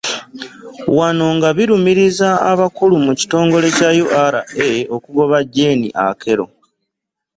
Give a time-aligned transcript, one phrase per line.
[0.97, 3.89] Wano nga birumiriza abakulu mu kitongole kya
[4.19, 4.41] URA
[4.95, 6.45] okugoba Jane Akello